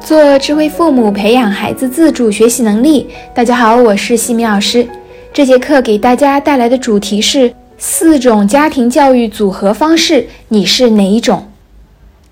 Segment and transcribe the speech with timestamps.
[0.00, 3.06] 做智慧父母，培养孩子自主学习能力。
[3.34, 4.88] 大家好，我是西米老师。
[5.32, 11.46] 这节课给大家带来的主题是四种家庭教育组合方式，你是哪一种？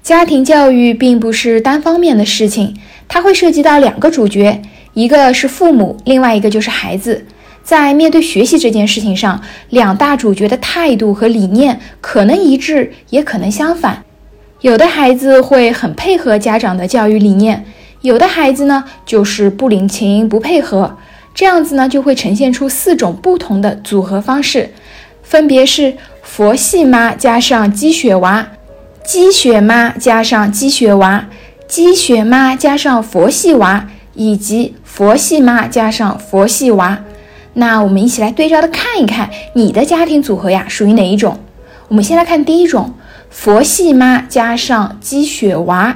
[0.02, 2.74] 家庭教育并不是单方面的事情，
[3.06, 4.62] 它会涉及到两个主角，
[4.95, 7.27] 一个是父母，另外一个就是孩子。
[7.62, 14.02] 在面对学习这件事情上，两大主角的态度和理念可能一致，也可能相反。
[14.60, 17.64] 有的孩子会很配合家长的教育理念，
[18.00, 20.96] 有的孩子呢就是不领情、不配合，
[21.32, 24.70] 这样子呢就会呈现出四种不同的组合方式，
[25.22, 28.48] 分别是佛系妈加上鸡血娃、
[29.04, 31.28] 鸡血妈加上鸡血娃、
[31.68, 36.98] 鸡血妈加上佛系娃，以及佛系妈加上佛系娃。
[37.52, 41.38] 那我们一起来对照的看一看，你的家庭组合呀属于哪一种？
[41.86, 42.92] 我们先来看第一种。
[43.30, 45.95] 佛系妈加上鸡血娃，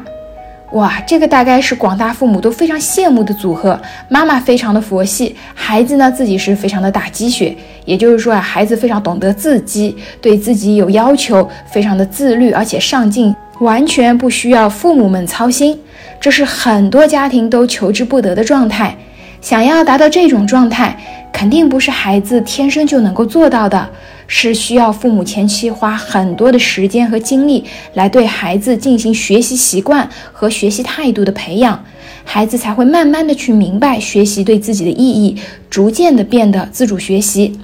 [0.72, 3.78] 哇，这个大概是广大父母都非常羡慕的组合。
[4.08, 15.78] 妈妈非常的佛系，孩子呢自己是非常的打鸡血，也就是说啊，孩子非常懂得自激，对自己有要求，非常的自律而且上进，完全不需要父母们操心。
[16.20, 18.96] 这是很多家庭都求之不得的状态。
[19.42, 20.96] 想要达到这种状态，
[21.32, 23.90] 肯定不是孩子天生就能够做到的。
[24.28, 31.84] 是需要父母前期花很多的时间和精力来对孩子进行学习习惯和学习态度的培养，
[32.24, 35.36] 孩子才会慢慢的去明白学习对自己的意义，
[35.68, 37.58] 逐渐的变得自主学习。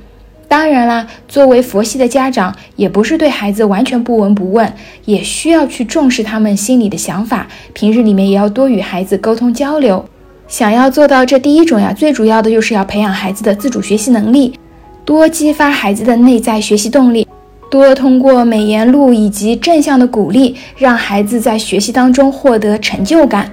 [0.47, 4.71] 当然啦，作为佛系的家长，也不是对孩子完全不闻不问，
[5.05, 10.05] 也需要去重视他们心里的想法，平日里面也要多与孩子沟通交流。
[10.49, 14.59] 想要做到这第一种呀，最主要的就是要培养孩子的自主学习能力。
[15.05, 17.27] 多激发孩子的内在学习动力，
[17.71, 23.51] 多通过美言录以及正向的鼓励，让孩子在学习当中获得成就感。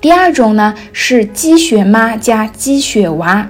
[0.00, 3.48] 第二种呢是鸡血妈加鸡血娃，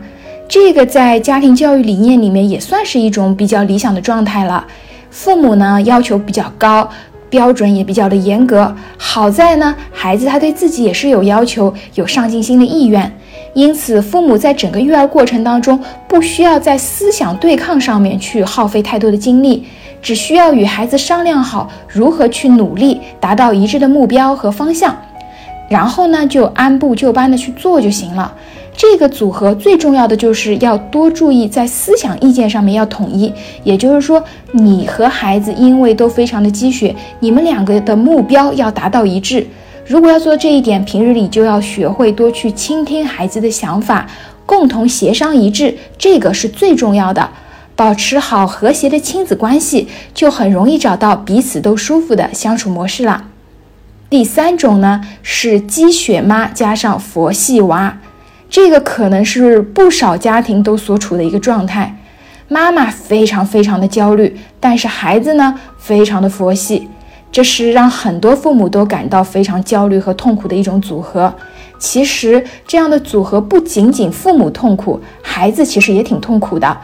[0.49, 4.67] 这个在家庭教育理念里面也算是一种比较理想的状态了。
[5.11, 6.91] 父母呢要求比较高，
[7.31, 8.75] 标准也比较的严格。
[8.99, 13.11] 好在呢，孩子他对自己也是有要求，有上进心的意愿。
[13.55, 19.67] 因此，父母在整个育儿过程当中，不需要在思想对抗上面去耗费太多的精力，
[20.03, 24.97] 只需要与孩子商量好如何去努力，达到一致的目标和方向，
[25.69, 28.33] 然后呢，就按部就班的去做就行了。
[28.81, 33.31] 这个组合最重要的就是要多注意在思想意见上面要统一，
[33.63, 39.47] 也就是说，你和孩子因为都非常的积雪，你们两个的目标要达到一致。
[39.87, 44.09] 如果要做这一点，平日里就要学会多去倾听孩子的想法，
[44.47, 47.29] 共同协商一致，这个是最重要的。
[47.77, 53.25] 保持好和谐的亲子关系，就很容易找到彼此都舒服的相处模式了。
[54.09, 57.99] 第三种呢，是鸡血妈加上佛系娃，
[58.51, 61.97] 这个可能是不少家庭都所处的一个状态。
[62.49, 66.89] 妈妈非常非常的焦虑，但是孩子呢，非常的佛系。
[67.31, 71.33] 这是让很多父母都感到非常焦虑和痛苦的一种组合。
[71.79, 76.77] 其实，这样的组合不仅仅父母痛苦，孩子其实也挺痛苦的。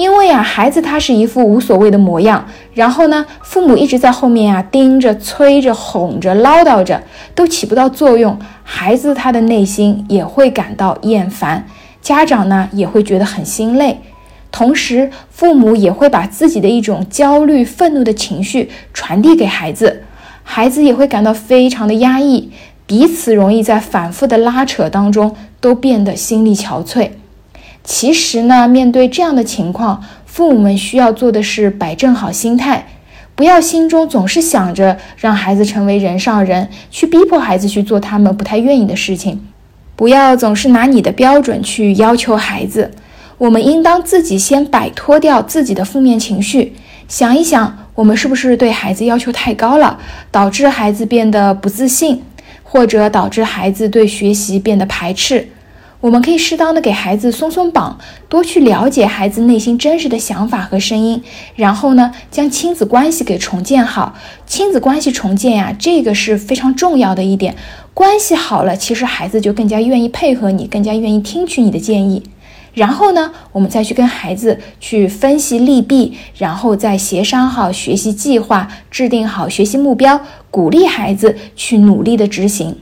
[0.00, 7.02] 因为啊，孩子他是一副无所谓的模样，然后呢，父母一直在后面啊盯着、催着、哄着、唠叨着，
[7.34, 8.38] 都起不到作用。
[8.64, 11.66] 孩子他的内心也会感到厌烦，
[12.00, 14.00] 家长呢也会觉得很心累。
[14.50, 20.04] 同时，父母也会把自己的一种焦虑、愤怒的情绪传递给孩子，
[20.42, 22.50] 孩子也会感到非常的压抑，
[22.86, 27.10] 彼此容易在反复的拉扯当中都变得心力憔悴。
[27.82, 32.86] 其实呢，面对这样的情况，父母们需要做的是摆正好心态，
[33.34, 39.40] 不要心中总是想着让孩子成为人上人，去逼迫孩子去做他们不太愿意的事情，
[39.96, 42.90] 不要总是拿你的标准去要求孩子。
[43.38, 46.74] 我们应当自己先摆脱掉自己的负面情绪，
[47.08, 49.98] 想一想，我们是不是对孩子要求太高了，
[50.30, 52.22] 导致孩子变得不自信，
[52.62, 55.48] 或者导致孩子对学习变得排斥？
[56.00, 61.22] 我们可以适当的给孩子松松绑，多去了解孩子内心真实的想法和声音，
[61.56, 64.14] 然后呢，将亲子关系给重建好。
[64.46, 67.54] 亲子关系重建呀，这个是非常重要的一点。
[67.92, 72.22] 关系好了，其实孩子就更加愿意配合你，更加愿意听取你的建议。
[72.72, 80.18] 然后呢，我们再去跟孩子去分析利弊，然后再协商好学习计划，制定好学习目标，
[80.50, 82.74] 鼓励孩子去努力的执行。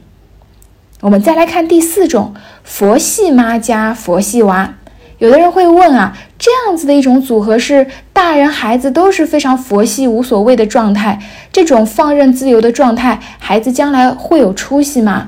[1.00, 2.34] 我们再来看第四种，
[2.64, 4.74] 佛系妈加佛系娃。
[5.18, 11.20] 有的人会问啊，这样子的一种组合是大人孩子都是非常佛系无所谓的状态，
[11.52, 15.26] 这种放任自由的状态，孩子将来会有出息吗？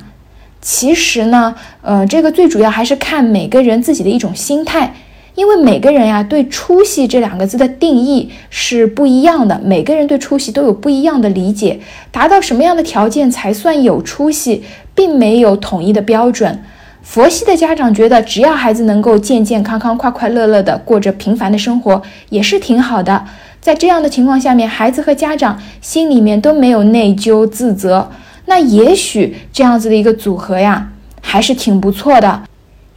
[0.61, 4.95] 其实呢，呃，这个最主要还是看每个人自己的一种心态，
[5.37, 11.79] 因为每个人呀对出息这两个字的定义是不一样的，每个人对出息都有不一样的理解，
[12.11, 14.65] 达到什么样的条件才算有出息，
[15.01, 16.63] 并没有统一的标准。
[17.01, 23.25] 佛系的家长觉得，只要孩子能够健健康康、快快乐乐的过着平凡的生活，也是挺好的。
[23.63, 28.11] 在这样的情况下面，孩子和家长心里面都没有内疚自责。
[28.45, 30.87] 那也许这样子的一个组合呀，
[31.23, 32.43] 还是挺不错的。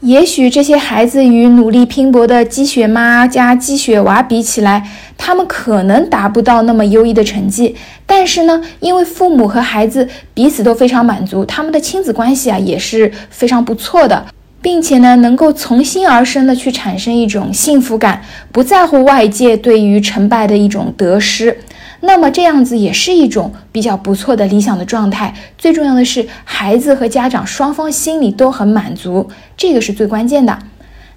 [0.03, 4.85] 也许这些孩子与努力拼搏的鸡血妈加鸡血娃比起来，
[5.17, 7.73] 他们可能达不到那么优异的成绩。
[8.05, 14.25] 但是呢，因为父母和孩子彼此都非常满足，他们的亲子关系啊也是非常不错的，
[14.61, 18.21] 并且呢，能够从心而生的去产生一种幸福感，
[18.51, 21.57] 不在乎外界对于成败的一种得失。
[22.05, 25.33] 那么这样子也是一种比较不错的理想的状态。
[25.57, 30.59] 最重要的是，孩子和家长双方心里都很满足，这个是最关键的。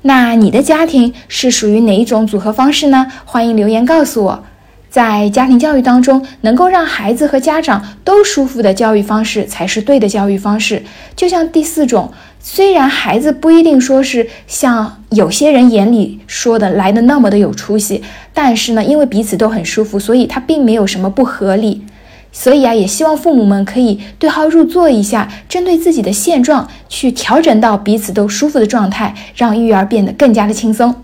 [0.02, 3.10] 那你的家庭是属于哪一种组合方式呢？
[3.24, 4.44] 欢迎留言告诉我。
[4.88, 10.82] 在家庭教育当中，能够让孩子和家长都舒服的教育方式才是对的教育方式。
[11.16, 12.12] 就像第四种。
[12.48, 21.84] 虽然孩子不一定说是像有些人眼里说的来的那么的有出息，但是呢，因为彼此都很舒服，所以他并没有什么不合理。
[22.30, 30.94] 所以啊，也希望父母们可以对号入座一下，针对自己的现状去调整到彼此都舒服的状态，让育儿变得更加的轻松。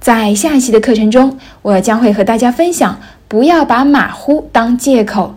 [0.00, 2.98] 在下一期的课程中，我将会和大家分享，
[3.28, 5.36] 不要把马虎当借口。